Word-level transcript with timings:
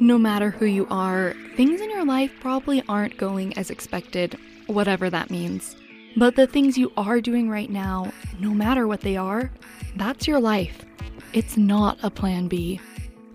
No 0.00 0.16
matter 0.16 0.50
who 0.50 0.64
you 0.64 0.86
are, 0.90 1.34
things 1.56 1.80
in 1.80 1.90
your 1.90 2.04
life 2.04 2.32
probably 2.40 2.84
aren't 2.88 3.16
going 3.16 3.52
as 3.58 3.68
expected, 3.68 4.38
whatever 4.68 5.10
that 5.10 5.28
means. 5.28 5.74
But 6.16 6.36
the 6.36 6.46
things 6.46 6.78
you 6.78 6.92
are 6.96 7.20
doing 7.20 7.50
right 7.50 7.68
now, 7.68 8.12
no 8.38 8.50
matter 8.50 8.86
what 8.86 9.00
they 9.00 9.16
are, 9.16 9.50
that's 9.96 10.28
your 10.28 10.38
life. 10.38 10.84
It's 11.32 11.56
not 11.56 11.98
a 12.04 12.10
plan 12.10 12.46
B. 12.46 12.80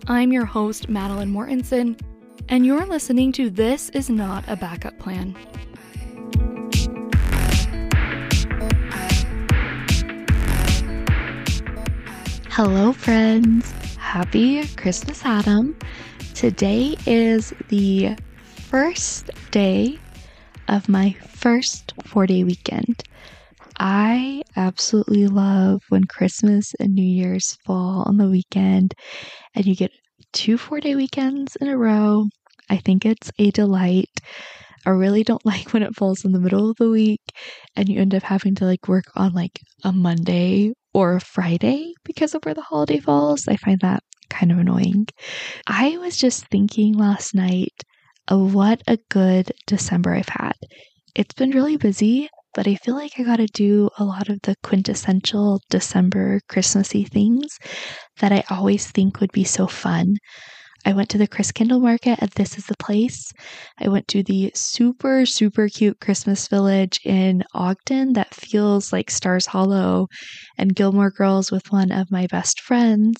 I'm 0.06 0.32
your 0.32 0.46
host, 0.46 0.88
Matilyn 0.88 1.30
Mortensen, 1.30 2.00
and 2.48 2.64
you're 2.64 2.86
listening 2.86 3.30
to 3.32 3.50
This 3.50 3.90
Is 3.90 4.08
Not 4.08 4.44
a 4.48 4.56
Backup 4.56 4.98
Plan. 4.98 5.36
Hello, 12.48 12.94
friends. 12.94 13.70
Happy 13.98 14.66
Christmas, 14.76 15.24
Adam. 15.26 15.76
Today 16.34 16.96
is 17.06 17.54
the 17.68 18.16
first 18.68 19.30
day 19.52 20.00
of 20.66 20.88
my 20.88 21.12
first 21.28 21.94
four 22.06 22.26
day 22.26 22.42
weekend. 22.42 23.04
I 23.78 24.42
absolutely 24.56 25.28
love 25.28 25.82
when 25.90 26.04
Christmas 26.04 26.74
and 26.80 26.92
New 26.92 27.04
Year's 27.04 27.56
fall 27.64 28.02
on 28.06 28.16
the 28.16 28.28
weekend 28.28 28.94
and 29.54 29.64
you 29.64 29.76
get 29.76 29.92
two 30.32 30.58
four 30.58 30.80
day 30.80 30.96
weekends 30.96 31.54
in 31.60 31.68
a 31.68 31.78
row. 31.78 32.24
I 32.68 32.78
think 32.78 33.06
it's 33.06 33.30
a 33.38 33.52
delight. 33.52 34.10
I 34.84 34.90
really 34.90 35.22
don't 35.22 35.46
like 35.46 35.72
when 35.72 35.84
it 35.84 35.94
falls 35.94 36.24
in 36.24 36.32
the 36.32 36.40
middle 36.40 36.68
of 36.68 36.76
the 36.78 36.90
week 36.90 37.22
and 37.76 37.88
you 37.88 38.00
end 38.00 38.12
up 38.12 38.24
having 38.24 38.56
to 38.56 38.64
like 38.64 38.88
work 38.88 39.04
on 39.14 39.34
like 39.34 39.60
a 39.84 39.92
Monday 39.92 40.72
or 40.92 41.14
a 41.14 41.20
Friday 41.20 41.94
because 42.04 42.34
of 42.34 42.44
where 42.44 42.54
the 42.54 42.62
holiday 42.62 42.98
falls. 42.98 43.46
I 43.46 43.56
find 43.56 43.80
that 43.82 44.02
kind 44.34 44.50
of 44.50 44.58
annoying. 44.58 45.06
I 45.66 45.96
was 45.98 46.16
just 46.16 46.46
thinking 46.46 46.94
last 46.94 47.34
night 47.34 47.82
of 48.28 48.54
what 48.54 48.82
a 48.86 48.98
good 49.08 49.52
December 49.66 50.14
I've 50.14 50.28
had. 50.28 50.54
It's 51.14 51.34
been 51.34 51.50
really 51.50 51.76
busy, 51.76 52.28
but 52.54 52.66
I 52.66 52.74
feel 52.76 52.94
like 52.94 53.12
I 53.18 53.22
got 53.22 53.36
to 53.36 53.46
do 53.46 53.90
a 53.98 54.04
lot 54.04 54.28
of 54.28 54.40
the 54.42 54.56
quintessential 54.62 55.60
December 55.70 56.40
Christmassy 56.48 57.04
things 57.04 57.58
that 58.18 58.32
I 58.32 58.42
always 58.50 58.90
think 58.90 59.20
would 59.20 59.32
be 59.32 59.44
so 59.44 59.66
fun. 59.66 60.16
I 60.86 60.92
went 60.92 61.08
to 61.10 61.18
the 61.18 61.28
Christkindlmarkt 61.28 62.20
at 62.20 62.34
This 62.34 62.58
Is 62.58 62.66
the 62.66 62.76
Place. 62.76 63.32
I 63.80 63.88
went 63.88 64.06
to 64.08 64.22
the 64.22 64.50
super, 64.54 65.24
super 65.24 65.68
cute 65.68 65.98
Christmas 66.00 66.46
village 66.48 67.00
in 67.04 67.42
Ogden 67.54 68.12
that 68.14 68.34
feels 68.34 68.92
like 68.92 69.10
Stars 69.10 69.46
Hollow 69.46 70.08
and 70.58 70.74
Gilmore 70.74 71.10
Girls 71.10 71.50
with 71.50 71.72
one 71.72 71.90
of 71.90 72.10
my 72.10 72.26
best 72.26 72.60
friends. 72.60 73.16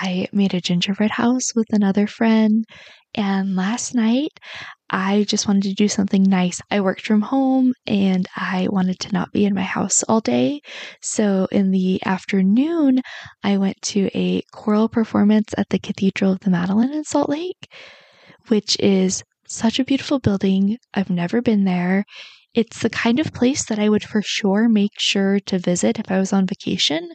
I 0.00 0.28
made 0.32 0.54
a 0.54 0.60
gingerbread 0.60 1.10
house 1.10 1.54
with 1.54 1.66
another 1.72 2.06
friend. 2.06 2.64
And 3.14 3.56
last 3.56 3.94
night, 3.94 4.40
I 4.88 5.24
just 5.24 5.46
wanted 5.46 5.64
to 5.64 5.74
do 5.74 5.88
something 5.88 6.22
nice. 6.22 6.60
I 6.70 6.80
worked 6.80 7.06
from 7.06 7.22
home 7.22 7.74
and 7.86 8.26
I 8.36 8.68
wanted 8.70 8.98
to 9.00 9.12
not 9.12 9.32
be 9.32 9.44
in 9.44 9.54
my 9.54 9.62
house 9.62 10.02
all 10.04 10.20
day. 10.20 10.60
So 11.02 11.46
in 11.50 11.70
the 11.70 12.00
afternoon, 12.06 13.00
I 13.42 13.58
went 13.58 13.80
to 13.82 14.10
a 14.14 14.42
choral 14.52 14.88
performance 14.88 15.54
at 15.56 15.68
the 15.70 15.78
Cathedral 15.78 16.32
of 16.32 16.40
the 16.40 16.50
Madeleine 16.50 16.92
in 16.92 17.04
Salt 17.04 17.28
Lake, 17.28 17.68
which 18.48 18.78
is 18.80 19.22
such 19.46 19.78
a 19.78 19.84
beautiful 19.84 20.18
building. 20.18 20.78
I've 20.94 21.10
never 21.10 21.42
been 21.42 21.64
there. 21.64 22.04
It's 22.54 22.80
the 22.82 22.90
kind 22.90 23.18
of 23.18 23.32
place 23.32 23.64
that 23.66 23.78
I 23.78 23.88
would 23.88 24.04
for 24.04 24.20
sure 24.22 24.68
make 24.68 24.92
sure 24.98 25.40
to 25.40 25.58
visit 25.58 25.98
if 25.98 26.10
I 26.10 26.18
was 26.18 26.32
on 26.34 26.46
vacation, 26.46 27.10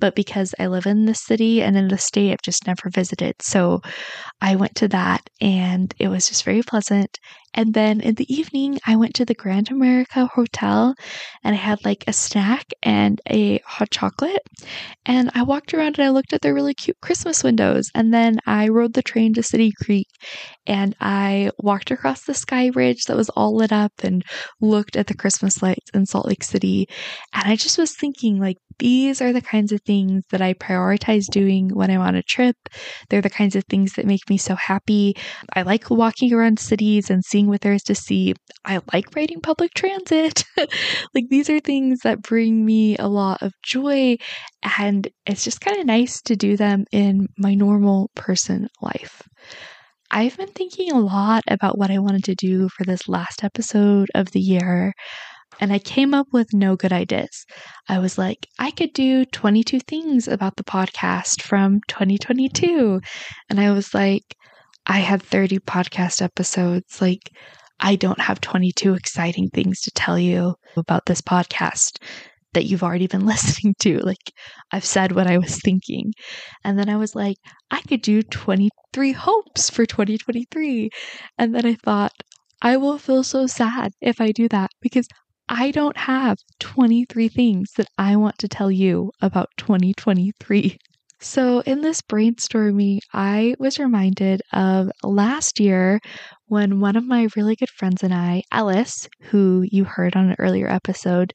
but 0.00 0.16
because 0.16 0.52
I 0.58 0.66
live 0.66 0.86
in 0.86 1.06
the 1.06 1.14
city 1.14 1.62
and 1.62 1.76
in 1.76 1.88
the 1.88 1.98
state, 1.98 2.32
I've 2.32 2.42
just 2.42 2.66
never 2.66 2.90
visited. 2.90 3.40
So 3.40 3.82
I 4.40 4.56
went 4.56 4.74
to 4.76 4.88
that 4.88 5.30
and 5.40 5.94
it 5.98 6.08
was 6.08 6.28
just 6.28 6.44
very 6.44 6.62
pleasant. 6.62 7.18
And 7.54 7.74
then 7.74 8.00
in 8.00 8.14
the 8.14 8.32
evening, 8.32 8.78
I 8.86 8.96
went 8.96 9.14
to 9.14 9.24
the 9.24 9.34
Grand 9.34 9.70
America 9.70 10.26
Hotel 10.26 10.94
and 11.42 11.54
I 11.54 11.58
had 11.58 11.84
like 11.84 12.04
a 12.06 12.12
snack 12.12 12.66
and 12.82 13.20
a 13.28 13.58
hot 13.66 13.90
chocolate. 13.90 14.42
And 15.04 15.30
I 15.34 15.42
walked 15.42 15.74
around 15.74 15.98
and 15.98 16.06
I 16.06 16.10
looked 16.10 16.32
at 16.32 16.42
their 16.42 16.54
really 16.54 16.74
cute 16.74 17.00
Christmas 17.00 17.42
windows. 17.42 17.90
And 17.94 18.14
then 18.14 18.38
I 18.46 18.68
rode 18.68 18.94
the 18.94 19.02
train 19.02 19.34
to 19.34 19.42
City 19.42 19.72
Creek 19.82 20.08
and 20.66 20.94
I 21.00 21.50
walked 21.58 21.90
across 21.90 22.24
the 22.24 22.34
sky 22.34 22.70
bridge 22.70 23.04
that 23.04 23.16
was 23.16 23.30
all 23.30 23.56
lit 23.56 23.72
up 23.72 23.92
and 24.02 24.22
looked 24.60 24.96
at 24.96 25.08
the 25.08 25.14
Christmas 25.14 25.62
lights 25.62 25.90
in 25.94 26.06
Salt 26.06 26.26
Lake 26.26 26.44
City. 26.44 26.88
And 27.34 27.50
I 27.50 27.56
just 27.56 27.78
was 27.78 27.94
thinking, 27.94 28.38
like, 28.40 28.58
these 28.80 29.20
are 29.20 29.32
the 29.32 29.42
kinds 29.42 29.72
of 29.72 29.82
things 29.82 30.24
that 30.30 30.40
I 30.40 30.54
prioritize 30.54 31.26
doing 31.26 31.68
when 31.68 31.90
I'm 31.90 32.00
on 32.00 32.14
a 32.14 32.22
trip. 32.22 32.56
They're 33.08 33.20
the 33.20 33.30
kinds 33.30 33.54
of 33.54 33.64
things 33.64 33.92
that 33.92 34.06
make 34.06 34.28
me 34.28 34.38
so 34.38 34.56
happy. 34.56 35.16
I 35.54 35.62
like 35.62 35.90
walking 35.90 36.32
around 36.32 36.58
cities 36.58 37.10
and 37.10 37.22
seeing 37.24 37.46
what 37.46 37.60
there 37.60 37.74
is 37.74 37.82
to 37.84 37.94
see. 37.94 38.34
I 38.64 38.80
like 38.92 39.14
riding 39.14 39.40
public 39.40 39.74
transit. 39.74 40.44
like, 40.56 41.28
these 41.28 41.50
are 41.50 41.60
things 41.60 42.00
that 42.00 42.22
bring 42.22 42.64
me 42.64 42.96
a 42.96 43.06
lot 43.06 43.42
of 43.42 43.52
joy. 43.62 44.16
And 44.78 45.06
it's 45.26 45.44
just 45.44 45.60
kind 45.60 45.78
of 45.78 45.86
nice 45.86 46.22
to 46.22 46.34
do 46.34 46.56
them 46.56 46.86
in 46.90 47.28
my 47.38 47.54
normal 47.54 48.10
person 48.16 48.68
life. 48.80 49.22
I've 50.10 50.36
been 50.36 50.48
thinking 50.48 50.90
a 50.90 50.98
lot 50.98 51.44
about 51.48 51.78
what 51.78 51.90
I 51.90 51.98
wanted 51.98 52.24
to 52.24 52.34
do 52.34 52.68
for 52.70 52.84
this 52.84 53.08
last 53.08 53.44
episode 53.44 54.08
of 54.14 54.32
the 54.32 54.40
year 54.40 54.94
and 55.60 55.72
I 55.72 55.78
came 55.78 56.14
up 56.14 56.26
with 56.32 56.54
no 56.54 56.74
good 56.74 56.92
ideas. 56.92 57.44
I 57.86 57.98
was 57.98 58.16
like, 58.16 58.46
I 58.58 58.70
could 58.70 58.94
do 58.94 59.26
22 59.26 59.80
things 59.80 60.26
about 60.26 60.56
the 60.56 60.64
podcast 60.64 61.42
from 61.42 61.80
2022. 61.86 63.00
And 63.50 63.60
I 63.60 63.70
was 63.70 63.92
like, 63.92 64.22
I 64.86 65.00
had 65.00 65.22
30 65.22 65.58
podcast 65.60 66.22
episodes. 66.22 67.02
Like, 67.02 67.30
I 67.78 67.94
don't 67.94 68.20
have 68.20 68.40
22 68.40 68.94
exciting 68.94 69.50
things 69.50 69.80
to 69.82 69.90
tell 69.90 70.18
you 70.18 70.54
about 70.76 71.04
this 71.04 71.20
podcast 71.20 71.98
that 72.54 72.64
you've 72.64 72.82
already 72.82 73.06
been 73.06 73.26
listening 73.26 73.74
to. 73.80 73.98
Like, 73.98 74.32
I've 74.72 74.84
said 74.84 75.12
what 75.12 75.26
I 75.26 75.36
was 75.36 75.60
thinking. 75.60 76.12
And 76.64 76.78
then 76.78 76.88
I 76.88 76.96
was 76.96 77.14
like, 77.14 77.36
I 77.70 77.82
could 77.82 78.00
do 78.00 78.22
23 78.22 79.12
hopes 79.12 79.68
for 79.68 79.84
2023. 79.84 80.88
And 81.36 81.54
then 81.54 81.66
I 81.66 81.74
thought, 81.74 82.12
I 82.62 82.76
will 82.76 82.98
feel 82.98 83.22
so 83.22 83.46
sad 83.46 83.92
if 84.00 84.20
I 84.20 84.32
do 84.32 84.48
that 84.48 84.70
because 84.82 85.06
I 85.52 85.72
don't 85.72 85.96
have 85.96 86.38
23 86.60 87.28
things 87.28 87.72
that 87.76 87.88
I 87.98 88.16
want 88.16 88.38
to 88.38 88.48
tell 88.48 88.70
you 88.70 89.10
about 89.20 89.50
2023. 89.58 90.78
So, 91.20 91.60
in 91.66 91.82
this 91.82 92.00
brainstorming, 92.00 93.00
I 93.12 93.56
was 93.58 93.78
reminded 93.80 94.42
of 94.52 94.90
last 95.02 95.60
year 95.60 96.00
when 96.46 96.80
one 96.80 96.94
of 96.96 97.04
my 97.04 97.28
really 97.36 97.56
good 97.56 97.68
friends 97.68 98.02
and 98.02 98.14
I, 98.14 98.44
Alice, 98.52 99.08
who 99.24 99.66
you 99.70 99.84
heard 99.84 100.16
on 100.16 100.30
an 100.30 100.36
earlier 100.38 100.68
episode, 100.68 101.32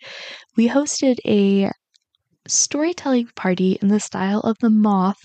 we 0.55 0.69
hosted 0.69 1.17
a 1.25 1.71
storytelling 2.47 3.27
party 3.35 3.77
in 3.81 3.89
the 3.89 3.99
style 3.99 4.39
of 4.41 4.55
the 4.61 4.69
moth 4.69 5.19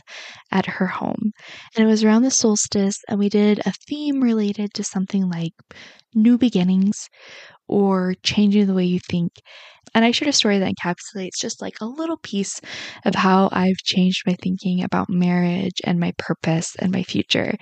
at 0.50 0.66
her 0.66 0.86
home. 0.86 1.32
And 1.76 1.86
it 1.86 1.90
was 1.90 2.02
around 2.02 2.22
the 2.22 2.30
solstice, 2.30 2.96
and 3.08 3.18
we 3.18 3.28
did 3.28 3.60
a 3.64 3.72
theme 3.88 4.20
related 4.20 4.74
to 4.74 4.84
something 4.84 5.30
like 5.30 5.52
new 6.14 6.36
beginnings 6.36 7.08
or 7.70 8.14
changing 8.24 8.66
the 8.66 8.74
way 8.74 8.84
you 8.84 8.98
think. 8.98 9.32
And 9.94 10.04
I 10.04 10.10
shared 10.10 10.28
a 10.28 10.32
story 10.32 10.58
that 10.58 10.72
encapsulates 10.72 11.40
just 11.40 11.62
like 11.62 11.80
a 11.80 11.86
little 11.86 12.18
piece 12.18 12.60
of 13.04 13.14
how 13.14 13.48
I've 13.52 13.76
changed 13.78 14.22
my 14.26 14.36
thinking 14.42 14.82
about 14.82 15.08
marriage 15.08 15.80
and 15.84 15.98
my 15.98 16.12
purpose 16.18 16.76
and 16.78 16.92
my 16.92 17.02
future. 17.02 17.54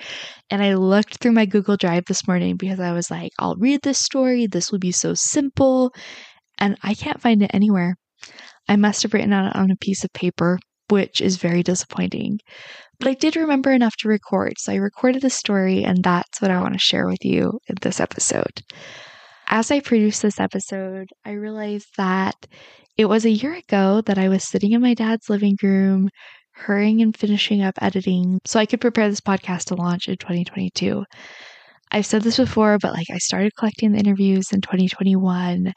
And 0.50 0.62
I 0.62 0.74
looked 0.74 1.18
through 1.18 1.32
my 1.32 1.46
Google 1.46 1.76
Drive 1.76 2.04
this 2.06 2.26
morning 2.26 2.56
because 2.56 2.80
I 2.80 2.92
was 2.92 3.10
like, 3.10 3.32
I'll 3.38 3.56
read 3.56 3.82
this 3.82 3.98
story. 3.98 4.46
This 4.46 4.72
will 4.72 4.78
be 4.78 4.92
so 4.92 5.14
simple. 5.14 5.92
And 6.58 6.76
I 6.82 6.94
can't 6.94 7.20
find 7.20 7.42
it 7.42 7.50
anywhere. 7.54 7.96
I 8.66 8.76
must 8.76 9.02
have 9.02 9.14
written 9.14 9.32
it 9.32 9.56
on 9.56 9.70
a 9.70 9.76
piece 9.76 10.04
of 10.04 10.12
paper, 10.12 10.58
which 10.88 11.20
is 11.20 11.36
very 11.36 11.62
disappointing. 11.62 12.40
But 12.98 13.08
I 13.08 13.14
did 13.14 13.36
remember 13.36 13.72
enough 13.72 13.96
to 13.98 14.08
record. 14.08 14.54
So 14.58 14.72
I 14.72 14.76
recorded 14.76 15.22
the 15.22 15.30
story, 15.30 15.84
and 15.84 16.02
that's 16.02 16.42
what 16.42 16.50
I 16.50 16.60
want 16.60 16.74
to 16.74 16.78
share 16.78 17.06
with 17.06 17.24
you 17.24 17.60
in 17.68 17.76
this 17.80 18.00
episode 18.00 18.62
as 19.48 19.70
I 19.70 19.80
produced 19.80 20.22
this 20.22 20.40
episode, 20.40 21.08
I 21.24 21.32
realized 21.32 21.88
that 21.96 22.34
it 22.96 23.06
was 23.06 23.24
a 23.24 23.30
year 23.30 23.54
ago 23.54 24.02
that 24.02 24.18
I 24.18 24.28
was 24.28 24.44
sitting 24.44 24.72
in 24.72 24.82
my 24.82 24.94
dad's 24.94 25.30
living 25.30 25.56
room, 25.62 26.08
hurrying 26.52 27.00
and 27.00 27.16
finishing 27.16 27.62
up 27.62 27.74
editing 27.80 28.40
so 28.44 28.58
I 28.60 28.66
could 28.66 28.80
prepare 28.80 29.08
this 29.08 29.20
podcast 29.20 29.66
to 29.66 29.76
launch 29.76 30.08
in 30.08 30.16
2022. 30.16 31.04
I've 31.90 32.04
said 32.04 32.22
this 32.22 32.36
before, 32.36 32.76
but 32.78 32.92
like 32.92 33.06
I 33.10 33.18
started 33.18 33.52
collecting 33.58 33.92
the 33.92 33.98
interviews 33.98 34.52
in 34.52 34.60
2021. 34.60 35.72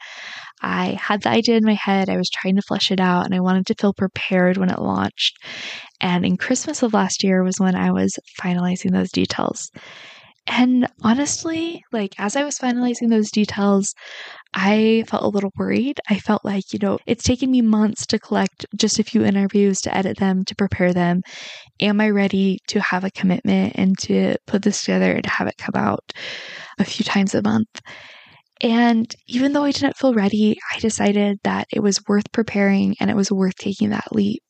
I 0.60 0.98
had 1.00 1.22
the 1.22 1.30
idea 1.30 1.56
in 1.56 1.64
my 1.64 1.76
head, 1.80 2.10
I 2.10 2.18
was 2.18 2.28
trying 2.28 2.56
to 2.56 2.62
flesh 2.62 2.90
it 2.90 3.00
out, 3.00 3.24
and 3.24 3.34
I 3.34 3.40
wanted 3.40 3.66
to 3.66 3.74
feel 3.74 3.94
prepared 3.94 4.58
when 4.58 4.70
it 4.70 4.78
launched. 4.78 5.38
And 6.00 6.26
in 6.26 6.36
Christmas 6.36 6.82
of 6.82 6.92
last 6.92 7.24
year 7.24 7.42
was 7.42 7.58
when 7.58 7.74
I 7.74 7.92
was 7.92 8.12
finalizing 8.38 8.92
those 8.92 9.10
details. 9.10 9.70
And 10.48 10.88
honestly, 11.02 11.84
like 11.92 12.14
as 12.18 12.34
I 12.34 12.42
was 12.44 12.58
finalizing 12.58 13.08
those 13.10 13.30
details, 13.30 13.94
I 14.54 15.04
felt 15.08 15.22
a 15.22 15.28
little 15.28 15.52
worried. 15.56 16.00
I 16.10 16.18
felt 16.18 16.44
like, 16.44 16.72
you 16.72 16.78
know, 16.80 16.98
it's 17.06 17.24
taken 17.24 17.50
me 17.50 17.62
months 17.62 18.06
to 18.06 18.18
collect 18.18 18.66
just 18.76 18.98
a 18.98 19.04
few 19.04 19.24
interviews, 19.24 19.80
to 19.82 19.96
edit 19.96 20.18
them, 20.18 20.44
to 20.46 20.56
prepare 20.56 20.92
them. 20.92 21.22
Am 21.80 22.00
I 22.00 22.10
ready 22.10 22.58
to 22.68 22.80
have 22.80 23.04
a 23.04 23.10
commitment 23.12 23.74
and 23.76 23.96
to 24.00 24.36
put 24.46 24.62
this 24.62 24.80
together 24.84 25.12
and 25.12 25.26
have 25.26 25.46
it 25.48 25.58
come 25.58 25.76
out 25.80 26.12
a 26.78 26.84
few 26.84 27.04
times 27.04 27.34
a 27.34 27.42
month? 27.42 27.80
And 28.60 29.14
even 29.28 29.52
though 29.52 29.64
I 29.64 29.72
didn't 29.72 29.96
feel 29.96 30.14
ready, 30.14 30.56
I 30.74 30.78
decided 30.80 31.38
that 31.44 31.66
it 31.72 31.80
was 31.80 32.00
worth 32.08 32.30
preparing 32.32 32.96
and 33.00 33.10
it 33.10 33.16
was 33.16 33.32
worth 33.32 33.56
taking 33.56 33.90
that 33.90 34.12
leap 34.14 34.42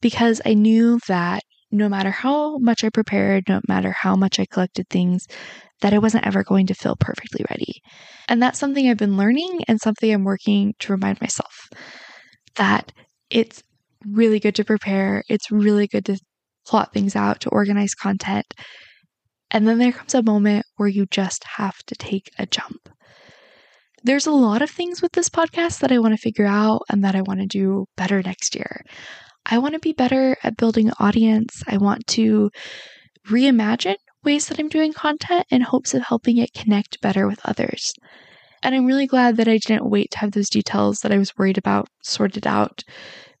because 0.00 0.40
I 0.44 0.54
knew 0.54 0.98
that 1.08 1.42
no 1.70 1.88
matter 1.88 2.10
how 2.10 2.58
much 2.58 2.84
I 2.84 2.90
prepared, 2.90 3.44
no 3.48 3.60
matter 3.68 3.92
how 3.92 4.16
much 4.16 4.38
I 4.38 4.46
collected 4.46 4.88
things, 4.88 5.26
that 5.80 5.94
I 5.94 5.98
wasn't 5.98 6.26
ever 6.26 6.44
going 6.44 6.66
to 6.66 6.74
feel 6.74 6.96
perfectly 6.96 7.44
ready. 7.48 7.80
And 8.28 8.42
that's 8.42 8.58
something 8.58 8.88
I've 8.88 8.96
been 8.96 9.16
learning 9.16 9.60
and 9.68 9.80
something 9.80 10.12
I'm 10.12 10.24
working 10.24 10.74
to 10.80 10.92
remind 10.92 11.20
myself 11.20 11.68
that 12.56 12.92
it's 13.30 13.62
really 14.06 14.40
good 14.40 14.54
to 14.56 14.64
prepare, 14.64 15.22
it's 15.28 15.50
really 15.50 15.86
good 15.86 16.04
to 16.06 16.18
plot 16.66 16.92
things 16.92 17.16
out, 17.16 17.40
to 17.40 17.50
organize 17.50 17.94
content. 17.94 18.46
And 19.50 19.66
then 19.66 19.78
there 19.78 19.92
comes 19.92 20.14
a 20.14 20.22
moment 20.22 20.66
where 20.76 20.88
you 20.88 21.06
just 21.06 21.44
have 21.56 21.78
to 21.86 21.94
take 21.94 22.30
a 22.38 22.46
jump. 22.46 22.88
There's 24.02 24.26
a 24.26 24.32
lot 24.32 24.62
of 24.62 24.70
things 24.70 25.02
with 25.02 25.12
this 25.12 25.28
podcast 25.28 25.80
that 25.80 25.92
I 25.92 25.98
want 25.98 26.14
to 26.14 26.20
figure 26.20 26.46
out 26.46 26.82
and 26.88 27.04
that 27.04 27.14
I 27.14 27.22
want 27.22 27.40
to 27.40 27.46
do 27.46 27.86
better 27.96 28.22
next 28.22 28.54
year. 28.54 28.82
I 29.46 29.58
want 29.58 29.74
to 29.74 29.80
be 29.80 29.92
better 29.92 30.36
at 30.42 30.56
building 30.56 30.90
audience. 30.98 31.62
I 31.66 31.76
want 31.78 32.06
to 32.08 32.50
reimagine 33.28 33.96
ways 34.24 34.46
that 34.46 34.58
I'm 34.58 34.68
doing 34.68 34.92
content 34.92 35.46
in 35.50 35.62
hopes 35.62 35.94
of 35.94 36.02
helping 36.02 36.38
it 36.38 36.52
connect 36.52 37.00
better 37.00 37.26
with 37.26 37.40
others. 37.44 37.94
And 38.62 38.74
I'm 38.74 38.86
really 38.86 39.06
glad 39.06 39.36
that 39.38 39.48
I 39.48 39.56
didn't 39.56 39.88
wait 39.88 40.10
to 40.12 40.18
have 40.18 40.32
those 40.32 40.50
details 40.50 40.98
that 40.98 41.12
I 41.12 41.18
was 41.18 41.36
worried 41.36 41.58
about 41.58 41.88
sorted 42.02 42.46
out 42.46 42.82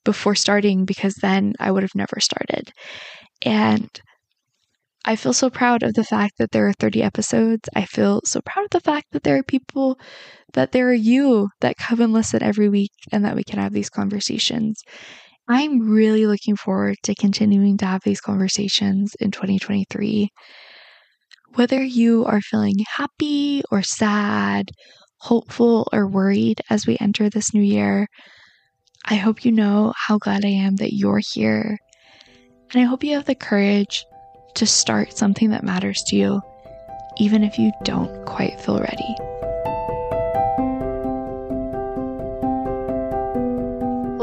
before 0.04 0.34
starting 0.34 0.86
because 0.86 1.14
then 1.16 1.52
I 1.60 1.70
would 1.70 1.82
have 1.82 1.94
never 1.94 2.20
started. 2.20 2.72
And 3.42 3.88
I 5.04 5.16
feel 5.16 5.32
so 5.32 5.48
proud 5.48 5.82
of 5.82 5.94
the 5.94 6.04
fact 6.04 6.34
that 6.38 6.50
there 6.50 6.66
are 6.66 6.72
30 6.74 7.02
episodes. 7.02 7.68
I 7.74 7.84
feel 7.84 8.20
so 8.24 8.40
proud 8.40 8.64
of 8.64 8.70
the 8.70 8.80
fact 8.80 9.06
that 9.12 9.22
there 9.22 9.36
are 9.36 9.42
people, 9.42 9.98
that 10.52 10.72
there 10.72 10.88
are 10.88 10.94
you 10.94 11.48
that 11.60 11.78
come 11.78 12.00
and 12.00 12.12
listen 12.12 12.42
every 12.42 12.68
week 12.68 12.92
and 13.12 13.24
that 13.24 13.36
we 13.36 13.44
can 13.44 13.58
have 13.58 13.72
these 13.72 13.90
conversations. 13.90 14.82
I'm 15.52 15.90
really 15.90 16.28
looking 16.28 16.54
forward 16.54 16.94
to 17.02 17.14
continuing 17.16 17.76
to 17.78 17.86
have 17.86 18.02
these 18.04 18.20
conversations 18.20 19.16
in 19.18 19.32
2023. 19.32 20.28
Whether 21.54 21.82
you 21.82 22.24
are 22.24 22.40
feeling 22.40 22.76
happy 22.86 23.64
or 23.68 23.82
sad, 23.82 24.70
hopeful 25.18 25.88
or 25.92 26.06
worried 26.06 26.60
as 26.70 26.86
we 26.86 26.96
enter 27.00 27.28
this 27.28 27.52
new 27.52 27.62
year, 27.62 28.06
I 29.04 29.16
hope 29.16 29.44
you 29.44 29.50
know 29.50 29.92
how 29.96 30.18
glad 30.18 30.44
I 30.44 30.50
am 30.50 30.76
that 30.76 30.92
you're 30.92 31.20
here. 31.32 31.78
And 32.72 32.80
I 32.80 32.84
hope 32.84 33.02
you 33.02 33.16
have 33.16 33.24
the 33.24 33.34
courage 33.34 34.04
to 34.54 34.66
start 34.66 35.18
something 35.18 35.50
that 35.50 35.64
matters 35.64 36.00
to 36.06 36.16
you, 36.16 36.40
even 37.18 37.42
if 37.42 37.58
you 37.58 37.72
don't 37.82 38.24
quite 38.24 38.60
feel 38.60 38.78
ready. 38.78 39.16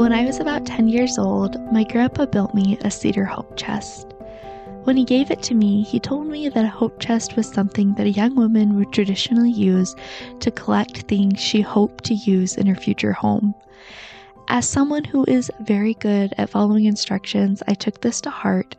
When 0.08 0.18
I 0.18 0.24
was 0.24 0.40
about 0.40 0.64
10 0.64 0.88
years 0.88 1.18
old, 1.18 1.60
my 1.70 1.84
grandpa 1.84 2.24
built 2.24 2.54
me 2.54 2.78
a 2.80 2.90
cedar 2.90 3.26
hope 3.26 3.58
chest. 3.58 4.14
When 4.84 4.96
he 4.96 5.04
gave 5.04 5.30
it 5.30 5.42
to 5.42 5.54
me, 5.54 5.82
he 5.82 6.00
told 6.00 6.28
me 6.28 6.48
that 6.48 6.64
a 6.64 6.68
hope 6.68 6.98
chest 6.98 7.36
was 7.36 7.46
something 7.46 7.92
that 7.96 8.06
a 8.06 8.10
young 8.10 8.34
woman 8.34 8.76
would 8.76 8.90
traditionally 8.90 9.50
use 9.50 9.94
to 10.40 10.50
collect 10.50 11.02
things 11.02 11.38
she 11.38 11.60
hoped 11.60 12.04
to 12.04 12.14
use 12.14 12.56
in 12.56 12.66
her 12.66 12.74
future 12.74 13.12
home. 13.12 13.54
As 14.48 14.66
someone 14.66 15.04
who 15.04 15.26
is 15.28 15.52
very 15.60 15.92
good 15.92 16.32
at 16.38 16.48
following 16.48 16.86
instructions, 16.86 17.62
I 17.68 17.74
took 17.74 18.00
this 18.00 18.22
to 18.22 18.30
heart, 18.30 18.76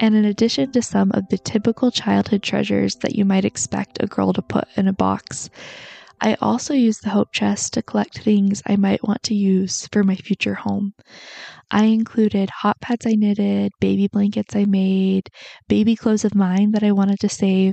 and 0.00 0.16
in 0.16 0.24
addition 0.24 0.72
to 0.72 0.82
some 0.82 1.12
of 1.14 1.28
the 1.28 1.38
typical 1.38 1.92
childhood 1.92 2.42
treasures 2.42 2.96
that 2.96 3.14
you 3.14 3.24
might 3.24 3.44
expect 3.44 4.02
a 4.02 4.08
girl 4.08 4.32
to 4.32 4.42
put 4.42 4.66
in 4.74 4.88
a 4.88 4.92
box, 4.92 5.48
I 6.20 6.34
also 6.40 6.74
used 6.74 7.02
the 7.02 7.10
Hope 7.10 7.32
Chest 7.32 7.74
to 7.74 7.82
collect 7.82 8.18
things 8.18 8.62
I 8.66 8.76
might 8.76 9.02
want 9.06 9.22
to 9.24 9.34
use 9.34 9.88
for 9.92 10.04
my 10.04 10.14
future 10.14 10.54
home. 10.54 10.94
I 11.70 11.84
included 11.84 12.50
hot 12.50 12.80
pads 12.80 13.06
I 13.06 13.12
knitted, 13.12 13.72
baby 13.80 14.08
blankets 14.08 14.54
I 14.54 14.64
made, 14.66 15.28
baby 15.68 15.96
clothes 15.96 16.24
of 16.24 16.34
mine 16.34 16.72
that 16.72 16.82
I 16.82 16.92
wanted 16.92 17.18
to 17.20 17.28
save, 17.28 17.72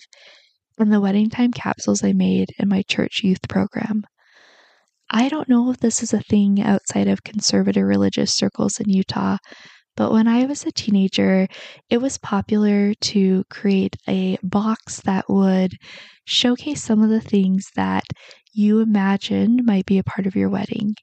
and 0.77 0.91
the 0.91 1.01
wedding 1.01 1.29
time 1.29 1.51
capsules 1.51 2.03
I 2.03 2.13
made 2.13 2.49
in 2.57 2.69
my 2.69 2.81
church 2.83 3.21
youth 3.23 3.47
program. 3.47 4.03
I 5.09 5.27
don't 5.27 5.49
know 5.49 5.69
if 5.71 5.77
this 5.77 6.01
is 6.03 6.13
a 6.13 6.21
thing 6.21 6.61
outside 6.61 7.07
of 7.07 7.23
conservative 7.23 7.85
religious 7.85 8.33
circles 8.33 8.79
in 8.79 8.89
Utah, 8.89 9.37
but 9.99 10.13
when 10.13 10.29
I 10.29 10.45
was 10.45 10.65
a 10.65 10.71
teenager, 10.71 11.49
it 11.89 11.97
was 11.97 12.17
popular 12.17 12.93
to 12.93 13.43
create 13.49 13.97
a 14.07 14.37
box 14.41 15.01
that 15.01 15.29
would 15.29 15.73
showcase 16.23 16.81
some 16.81 17.03
of 17.03 17.09
the 17.09 17.19
things 17.19 17.67
that 17.75 18.05
you 18.53 18.79
imagined 18.79 19.65
might 19.65 19.85
be 19.85 19.97
a 19.97 20.03
part 20.05 20.25
of 20.25 20.37
your 20.37 20.47
wedding. 20.47 20.95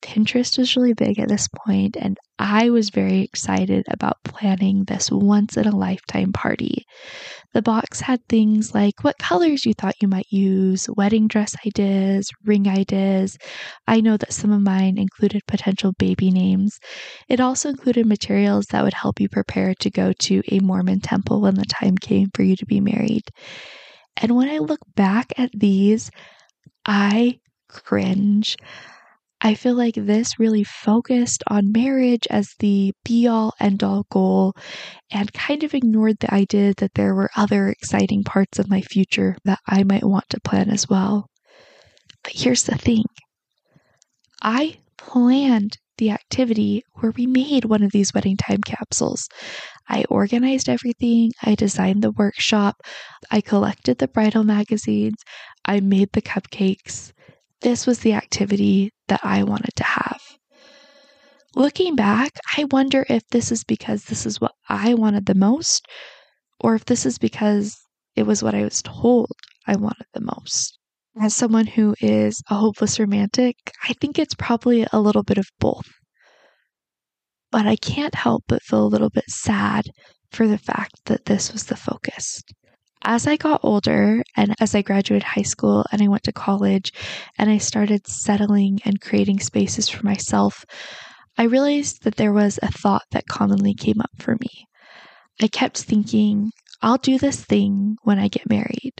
Pinterest 0.00 0.56
was 0.56 0.74
really 0.74 0.94
big 0.94 1.18
at 1.18 1.28
this 1.28 1.48
point, 1.66 1.98
and 2.00 2.16
I 2.38 2.70
was 2.70 2.88
very 2.88 3.20
excited 3.20 3.84
about 3.90 4.24
planning 4.24 4.84
this 4.84 5.10
once 5.10 5.58
in 5.58 5.66
a 5.66 5.76
lifetime 5.76 6.32
party. 6.32 6.86
The 7.54 7.62
box 7.62 8.00
had 8.00 8.20
things 8.28 8.74
like 8.74 9.04
what 9.04 9.16
colors 9.18 9.64
you 9.64 9.74
thought 9.74 10.02
you 10.02 10.08
might 10.08 10.26
use, 10.28 10.88
wedding 10.96 11.28
dress 11.28 11.54
ideas, 11.64 12.28
ring 12.44 12.66
ideas. 12.66 13.38
I 13.86 14.00
know 14.00 14.16
that 14.16 14.32
some 14.32 14.50
of 14.50 14.60
mine 14.60 14.98
included 14.98 15.46
potential 15.46 15.92
baby 15.96 16.32
names. 16.32 16.80
It 17.28 17.38
also 17.38 17.68
included 17.68 18.06
materials 18.06 18.66
that 18.66 18.82
would 18.82 18.92
help 18.92 19.20
you 19.20 19.28
prepare 19.28 19.72
to 19.76 19.90
go 19.90 20.12
to 20.12 20.42
a 20.50 20.58
Mormon 20.58 21.00
temple 21.00 21.40
when 21.40 21.54
the 21.54 21.64
time 21.64 21.96
came 21.96 22.28
for 22.34 22.42
you 22.42 22.56
to 22.56 22.66
be 22.66 22.80
married. 22.80 23.22
And 24.16 24.34
when 24.34 24.48
I 24.48 24.58
look 24.58 24.80
back 24.96 25.32
at 25.38 25.50
these, 25.54 26.10
I 26.84 27.38
cringe. 27.68 28.56
I 29.44 29.54
feel 29.54 29.74
like 29.74 29.94
this 29.94 30.38
really 30.38 30.64
focused 30.64 31.44
on 31.48 31.70
marriage 31.70 32.26
as 32.30 32.48
the 32.60 32.94
be 33.04 33.28
all 33.28 33.52
end 33.60 33.82
all 33.82 34.06
goal 34.10 34.54
and 35.12 35.30
kind 35.34 35.62
of 35.62 35.74
ignored 35.74 36.16
the 36.20 36.32
idea 36.32 36.72
that 36.78 36.94
there 36.94 37.14
were 37.14 37.30
other 37.36 37.68
exciting 37.68 38.24
parts 38.24 38.58
of 38.58 38.70
my 38.70 38.80
future 38.80 39.36
that 39.44 39.60
I 39.68 39.84
might 39.84 40.04
want 40.04 40.30
to 40.30 40.40
plan 40.40 40.70
as 40.70 40.88
well. 40.88 41.28
But 42.22 42.32
here's 42.34 42.62
the 42.62 42.78
thing 42.78 43.04
I 44.42 44.78
planned 44.96 45.76
the 45.98 46.10
activity 46.10 46.82
where 46.94 47.12
we 47.12 47.26
made 47.26 47.66
one 47.66 47.82
of 47.82 47.92
these 47.92 48.14
wedding 48.14 48.38
time 48.38 48.62
capsules. 48.62 49.28
I 49.88 50.04
organized 50.08 50.70
everything, 50.70 51.32
I 51.42 51.54
designed 51.54 52.02
the 52.02 52.12
workshop, 52.12 52.76
I 53.30 53.42
collected 53.42 53.98
the 53.98 54.08
bridal 54.08 54.42
magazines, 54.42 55.16
I 55.66 55.80
made 55.80 56.12
the 56.12 56.22
cupcakes. 56.22 57.12
This 57.64 57.86
was 57.86 58.00
the 58.00 58.12
activity 58.12 58.90
that 59.08 59.20
I 59.22 59.42
wanted 59.42 59.74
to 59.76 59.84
have. 59.84 60.20
Looking 61.56 61.96
back, 61.96 62.32
I 62.58 62.64
wonder 62.64 63.06
if 63.08 63.26
this 63.30 63.50
is 63.50 63.64
because 63.64 64.04
this 64.04 64.26
is 64.26 64.38
what 64.38 64.52
I 64.68 64.92
wanted 64.92 65.24
the 65.24 65.34
most, 65.34 65.86
or 66.60 66.74
if 66.74 66.84
this 66.84 67.06
is 67.06 67.16
because 67.16 67.74
it 68.16 68.24
was 68.24 68.42
what 68.42 68.54
I 68.54 68.64
was 68.64 68.82
told 68.82 69.30
I 69.66 69.76
wanted 69.76 70.04
the 70.12 70.20
most. 70.20 70.78
As 71.18 71.34
someone 71.34 71.66
who 71.66 71.94
is 72.02 72.42
a 72.50 72.54
hopeless 72.54 73.00
romantic, 73.00 73.56
I 73.82 73.94
think 73.94 74.18
it's 74.18 74.34
probably 74.34 74.86
a 74.92 75.00
little 75.00 75.22
bit 75.22 75.38
of 75.38 75.48
both. 75.58 75.88
But 77.50 77.66
I 77.66 77.76
can't 77.76 78.14
help 78.14 78.44
but 78.46 78.62
feel 78.62 78.84
a 78.84 78.92
little 78.92 79.08
bit 79.08 79.30
sad 79.30 79.86
for 80.32 80.46
the 80.46 80.58
fact 80.58 80.96
that 81.06 81.24
this 81.24 81.50
was 81.50 81.64
the 81.64 81.76
focus 81.76 82.42
as 83.04 83.26
I 83.26 83.36
got 83.36 83.60
older 83.62 84.22
and 84.36 84.54
as 84.60 84.74
I 84.74 84.82
graduated 84.82 85.22
high 85.22 85.42
school 85.42 85.84
and 85.92 86.02
I 86.02 86.08
went 86.08 86.22
to 86.24 86.32
college 86.32 86.92
and 87.38 87.50
I 87.50 87.58
started 87.58 88.06
settling 88.06 88.80
and 88.84 89.00
creating 89.00 89.40
spaces 89.40 89.88
for 89.88 90.04
myself, 90.04 90.64
I 91.36 91.44
realized 91.44 92.04
that 92.04 92.16
there 92.16 92.32
was 92.32 92.58
a 92.62 92.72
thought 92.72 93.04
that 93.10 93.26
commonly 93.26 93.74
came 93.74 94.00
up 94.00 94.10
for 94.18 94.36
me. 94.40 94.66
I 95.42 95.48
kept 95.48 95.78
thinking, 95.78 96.50
I'll 96.80 96.98
do 96.98 97.18
this 97.18 97.44
thing 97.44 97.96
when 98.02 98.18
I 98.18 98.28
get 98.28 98.48
married. 98.48 98.94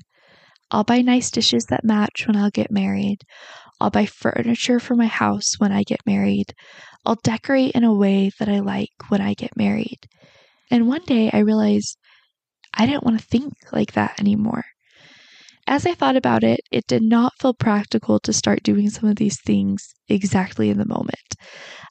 I'll 0.71 0.85
buy 0.85 1.03
nice 1.03 1.31
dishes 1.31 1.67
that 1.67 1.85
match 1.85 2.27
when 2.27 2.37
I'll 2.37 2.51
get 2.51 2.71
married. 2.71 3.19
I'll 3.81 3.91
buy 3.91 4.07
furniture 4.07 4.81
for 4.81 4.95
my 4.97 5.07
house 5.07 5.55
when 5.59 5.73
I 5.73 5.83
get 5.83 6.01
married. 6.07 6.55
I'll 7.05 7.19
decorate 7.23 7.73
in 7.73 7.85
a 7.85 7.95
way 7.95 8.31
that 8.39 8.49
I 8.49 8.61
like 8.61 8.91
when 9.09 9.21
I 9.21 9.35
get 9.35 9.57
married. 9.57 9.99
And 10.71 10.89
one 10.89 11.05
day 11.05 11.31
I 11.33 11.41
realized 11.41 11.99
I 12.75 12.87
didn't 12.87 13.05
want 13.05 13.21
to 13.21 13.27
think 13.27 13.55
like 13.73 13.93
that 13.93 14.19
anymore. 14.21 14.65
As 15.67 15.87
I 15.87 15.95
thought 15.95 16.17
about 16.17 16.45
it, 16.45 16.61
it 16.71 16.87
did 16.87 17.03
not 17.03 17.33
feel 17.41 17.55
practical 17.55 18.21
to 18.21 18.33
start 18.35 18.63
doing 18.63 18.91
some 18.91 19.09
of 19.09 19.17
these 19.17 19.41
things 19.41 19.95
exactly 20.09 20.69
in 20.69 20.77
the 20.77 20.87
moment. 20.87 21.37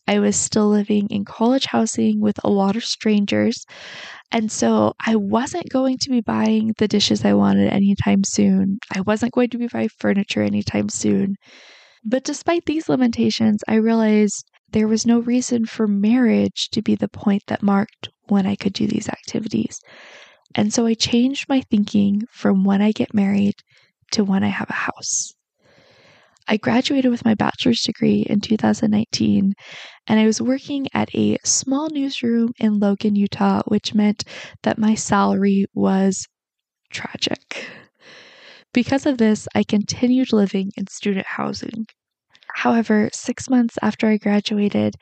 I 0.08 0.20
was 0.20 0.36
still 0.36 0.70
living 0.70 1.08
in 1.10 1.25
college 1.25 1.66
housing 1.66 2.22
with 2.22 2.40
a 2.44 2.50
lot 2.50 2.75
of 2.75 2.84
strangers, 2.84 3.66
and 4.32 4.52
so 4.52 4.94
I 5.04 5.16
wasn't 5.16 5.70
going 5.70 5.98
to 6.02 6.10
be 6.10 6.22
buying 6.22 6.74
the 6.78 6.88
dishes 6.88 7.25
I 7.25 7.34
wanted 7.34 7.72
anytime 7.74 8.24
soon. 8.24 8.78
I 8.94 9.02
wasn't 9.02 9.34
going 9.34 9.50
to 9.50 9.58
be 9.58 9.68
buying 9.68 9.90
furniture 9.98 10.44
anytime 10.44 10.90
soon. 10.90 11.36
But 12.06 12.24
despite 12.24 12.66
these 12.66 12.90
limitations, 12.90 13.63
I 13.68 13.75
realized 13.75 14.46
there 14.72 14.88
was 14.88 15.06
no 15.06 15.20
reason 15.20 15.66
for 15.66 15.88
marriage 15.88 16.70
to 16.72 16.82
be 16.82 16.96
the 16.96 17.08
point 17.08 17.44
that 17.48 17.63
marked 17.63 18.10
when 18.28 18.46
I 18.46 18.56
could 18.56 18.74
do 18.74 18.88
these 18.88 19.10
activities. 19.10 19.80
And 20.56 20.74
so 20.74 20.86
I 20.86 20.94
changed 20.94 21.50
my 21.50 21.62
thinking 21.62 22.24
from 22.32 22.64
when 22.64 22.82
I 22.82 22.92
get 22.92 23.14
married 23.14 23.56
to 24.12 24.24
when 24.24 24.44
I 24.44 24.50
have 24.50 24.70
a 24.70 24.74
house. 24.74 25.34
I 26.48 26.58
graduated 26.58 27.10
with 27.10 27.26
my 27.26 27.36
bachelor's 27.36 27.82
degree 27.82 28.26
in 28.30 28.42
2019, 28.42 29.54
and 30.08 30.20
I 30.20 30.26
was 30.26 30.42
working 30.42 30.88
at 30.94 31.14
a 31.16 31.38
small 31.46 31.90
newsroom 31.90 32.52
in 32.60 32.80
Logan, 32.80 33.16
Utah, 33.16 33.62
which 33.68 33.94
meant 33.94 34.26
that 34.64 34.78
my 34.78 34.94
salary 34.94 35.66
was 35.74 36.28
tragic. 36.92 37.66
Because 38.74 39.06
of 39.06 39.18
this, 39.18 39.48
I 39.56 39.64
continued 39.64 40.34
living 40.34 40.72
in 40.76 40.88
student 40.88 41.28
housing. 41.28 41.86
However, 42.56 43.10
six 43.14 43.50
months 43.50 43.78
after 43.82 44.08
I 44.08 44.18
graduated, 44.18 44.96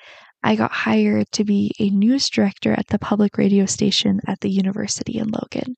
I 0.43 0.55
got 0.55 0.71
hired 0.71 1.31
to 1.33 1.43
be 1.43 1.71
a 1.79 1.89
news 1.89 2.29
director 2.29 2.73
at 2.73 2.87
the 2.87 2.97
public 2.97 3.37
radio 3.37 3.65
station 3.65 4.19
at 4.27 4.39
the 4.41 4.49
university 4.49 5.19
in 5.19 5.29
Logan. 5.29 5.75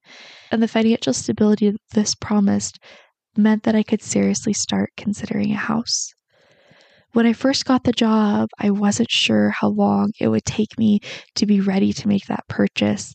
And 0.52 0.64
the 0.64 0.68
financial 0.68 1.14
stability 1.14 1.76
this 1.92 2.16
promised 2.16 2.80
meant 3.36 3.64
that 3.64 3.76
I 3.76 3.84
could 3.84 4.02
seriously 4.02 4.54
start 4.54 4.92
considering 4.96 5.52
a 5.52 5.58
house. 5.58 6.14
When 7.12 7.26
I 7.26 7.34
first 7.34 7.66
got 7.66 7.84
the 7.84 7.92
job, 7.92 8.50
I 8.58 8.72
wasn't 8.72 9.12
sure 9.12 9.52
how 9.52 9.68
long 9.68 10.12
it 10.20 10.30
would 10.30 10.46
take 10.46 10.80
me 10.80 11.00
to 11.36 11.46
be 11.46 11.60
ready 11.60 11.94
to 11.94 12.08
make 12.08 12.26
that 12.26 12.48
purchase, 12.48 13.14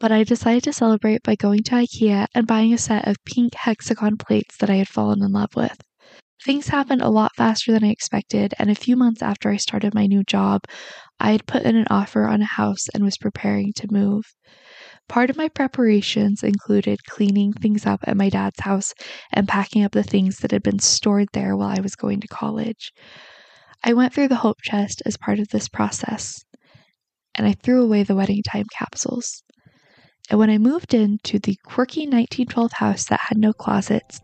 but 0.00 0.10
I 0.10 0.24
decided 0.24 0.64
to 0.64 0.72
celebrate 0.72 1.22
by 1.22 1.36
going 1.36 1.62
to 1.64 1.76
IKEA 1.76 2.26
and 2.34 2.46
buying 2.46 2.72
a 2.72 2.78
set 2.78 3.06
of 3.06 3.22
pink 3.24 3.54
hexagon 3.54 4.16
plates 4.16 4.56
that 4.56 4.70
I 4.70 4.74
had 4.74 4.88
fallen 4.88 5.22
in 5.22 5.30
love 5.30 5.54
with. 5.54 5.80
Things 6.44 6.68
happened 6.68 7.02
a 7.02 7.08
lot 7.08 7.30
faster 7.36 7.70
than 7.70 7.84
I 7.84 7.90
expected, 7.90 8.52
and 8.58 8.68
a 8.68 8.74
few 8.74 8.96
months 8.96 9.22
after 9.22 9.50
I 9.50 9.56
started 9.56 9.94
my 9.94 10.06
new 10.06 10.24
job, 10.24 10.62
I 11.20 11.30
had 11.30 11.46
put 11.46 11.62
in 11.62 11.76
an 11.76 11.86
offer 11.88 12.26
on 12.26 12.42
a 12.42 12.46
house 12.46 12.88
and 12.92 13.04
was 13.04 13.16
preparing 13.16 13.72
to 13.76 13.92
move. 13.92 14.24
Part 15.08 15.30
of 15.30 15.36
my 15.36 15.48
preparations 15.48 16.42
included 16.42 17.04
cleaning 17.06 17.52
things 17.52 17.86
up 17.86 18.00
at 18.08 18.16
my 18.16 18.28
dad's 18.28 18.60
house 18.60 18.92
and 19.32 19.46
packing 19.46 19.84
up 19.84 19.92
the 19.92 20.02
things 20.02 20.38
that 20.38 20.50
had 20.50 20.64
been 20.64 20.80
stored 20.80 21.28
there 21.32 21.56
while 21.56 21.76
I 21.76 21.80
was 21.80 21.94
going 21.94 22.20
to 22.20 22.28
college. 22.28 22.92
I 23.84 23.92
went 23.92 24.12
through 24.12 24.28
the 24.28 24.36
hope 24.36 24.62
chest 24.62 25.00
as 25.06 25.16
part 25.16 25.38
of 25.38 25.48
this 25.48 25.68
process, 25.68 26.44
and 27.36 27.46
I 27.46 27.52
threw 27.52 27.82
away 27.84 28.02
the 28.02 28.16
wedding 28.16 28.42
time 28.42 28.66
capsules. 28.76 29.44
And 30.30 30.38
when 30.38 30.50
I 30.50 30.58
moved 30.58 30.94
into 30.94 31.38
the 31.38 31.56
quirky 31.64 32.02
1912 32.02 32.72
house 32.72 33.04
that 33.06 33.20
had 33.20 33.38
no 33.38 33.52
closets, 33.52 34.20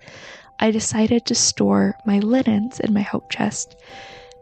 I 0.60 0.72
decided 0.72 1.24
to 1.26 1.36
store 1.36 1.96
my 2.04 2.18
linens 2.18 2.80
in 2.80 2.92
my 2.92 3.02
hope 3.02 3.30
chest 3.30 3.76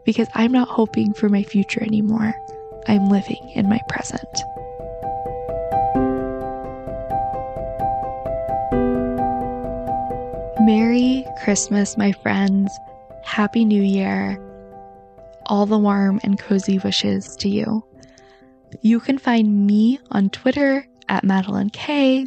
because 0.03 0.27
I'm 0.33 0.51
not 0.51 0.67
hoping 0.67 1.13
for 1.13 1.29
my 1.29 1.43
future 1.43 1.83
anymore. 1.83 2.33
I'm 2.87 3.09
living 3.09 3.51
in 3.53 3.69
my 3.69 3.79
present. 3.87 4.23
Merry 10.65 11.23
Christmas, 11.43 11.97
my 11.97 12.11
friends. 12.11 12.71
Happy 13.23 13.63
New 13.63 13.83
Year. 13.83 14.41
All 15.45 15.67
the 15.67 15.77
warm 15.77 16.19
and 16.23 16.39
cozy 16.39 16.79
wishes 16.79 17.35
to 17.37 17.49
you. 17.49 17.85
You 18.81 18.99
can 18.99 19.19
find 19.19 19.67
me 19.67 19.99
on 20.09 20.31
Twitter 20.31 20.87
at 21.09 21.23
Matilyn 21.23 21.69
Kay, 21.69 22.25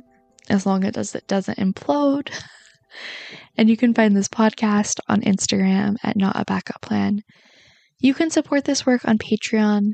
as 0.48 0.64
long 0.64 0.84
as 0.84 1.14
it 1.14 1.26
doesn't 1.26 1.58
implode. 1.58 2.30
and 3.56 3.68
you 3.68 3.76
can 3.76 3.94
find 3.94 4.16
this 4.16 4.28
podcast 4.28 5.00
on 5.08 5.22
Instagram 5.22 5.96
at 6.02 6.16
Not 6.16 6.40
a 6.40 6.44
Backup 6.44 6.80
Plan. 6.80 7.22
You 7.98 8.14
can 8.14 8.30
support 8.30 8.64
this 8.64 8.86
work 8.86 9.06
on 9.06 9.18
Patreon 9.18 9.92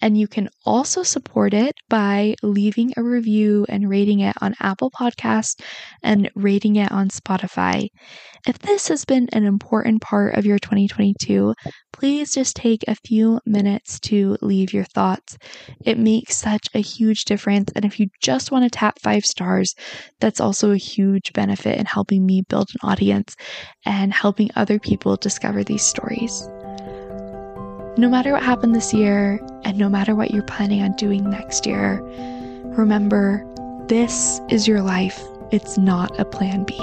and 0.00 0.16
you 0.18 0.28
can 0.28 0.48
also 0.64 1.02
support 1.02 1.54
it 1.54 1.74
by 1.88 2.34
leaving 2.42 2.92
a 2.96 3.02
review 3.02 3.66
and 3.68 3.88
rating 3.88 4.20
it 4.20 4.36
on 4.40 4.54
Apple 4.60 4.90
Podcasts 4.90 5.60
and 6.02 6.30
rating 6.34 6.76
it 6.76 6.90
on 6.92 7.08
Spotify. 7.08 7.88
If 8.46 8.58
this 8.60 8.88
has 8.88 9.04
been 9.04 9.28
an 9.32 9.44
important 9.44 10.00
part 10.00 10.34
of 10.36 10.46
your 10.46 10.58
2022, 10.58 11.54
please 11.92 12.32
just 12.32 12.56
take 12.56 12.84
a 12.86 12.94
few 12.94 13.40
minutes 13.44 13.98
to 14.00 14.36
leave 14.40 14.72
your 14.72 14.84
thoughts. 14.84 15.36
It 15.84 15.98
makes 15.98 16.36
such 16.36 16.68
a 16.74 16.80
huge 16.80 17.24
difference. 17.24 17.70
And 17.74 17.84
if 17.84 17.98
you 17.98 18.06
just 18.22 18.52
want 18.52 18.64
to 18.64 18.70
tap 18.70 18.98
five 19.02 19.24
stars, 19.24 19.74
that's 20.20 20.40
also 20.40 20.70
a 20.70 20.76
huge 20.76 21.32
benefit 21.32 21.78
in 21.78 21.86
helping 21.86 22.24
me 22.24 22.42
build 22.48 22.68
an 22.70 22.88
audience 22.88 23.34
and 23.84 24.12
helping 24.12 24.50
other 24.54 24.78
people 24.78 25.16
discover 25.16 25.64
these 25.64 25.82
stories. 25.82 26.48
No 27.98 28.08
matter 28.08 28.30
what 28.30 28.44
happened 28.44 28.76
this 28.76 28.94
year, 28.94 29.40
and 29.64 29.76
no 29.76 29.88
matter 29.88 30.14
what 30.14 30.30
you're 30.30 30.44
planning 30.44 30.82
on 30.82 30.92
doing 30.92 31.28
next 31.28 31.66
year, 31.66 32.00
remember 32.78 33.44
this 33.88 34.40
is 34.48 34.68
your 34.68 34.82
life. 34.82 35.20
It's 35.50 35.76
not 35.76 36.16
a 36.16 36.24
plan 36.24 36.62
B. 36.62 36.76